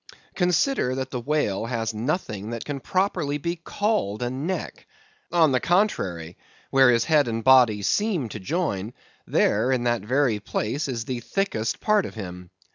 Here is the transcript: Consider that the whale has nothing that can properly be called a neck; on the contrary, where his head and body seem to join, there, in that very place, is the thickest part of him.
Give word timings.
Consider 0.33 0.95
that 0.95 1.11
the 1.11 1.19
whale 1.19 1.67
has 1.67 1.93
nothing 1.93 2.49
that 2.49 2.65
can 2.65 2.79
properly 2.79 3.37
be 3.37 3.55
called 3.55 4.23
a 4.23 4.31
neck; 4.31 4.87
on 5.31 5.51
the 5.51 5.59
contrary, 5.59 6.37
where 6.71 6.89
his 6.89 7.03
head 7.05 7.27
and 7.27 7.43
body 7.43 7.83
seem 7.83 8.27
to 8.29 8.39
join, 8.39 8.93
there, 9.27 9.71
in 9.71 9.83
that 9.83 10.01
very 10.01 10.39
place, 10.39 10.87
is 10.87 11.05
the 11.05 11.19
thickest 11.19 11.81
part 11.81 12.07
of 12.07 12.15
him. 12.15 12.49